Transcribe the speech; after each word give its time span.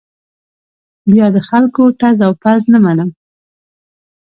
بیا 1.11 1.27
د 1.35 1.37
خلکو 1.49 1.83
ټز 1.99 2.17
او 2.27 2.31
پز 2.41 2.61
نه 2.73 2.79
منم. 2.85 3.09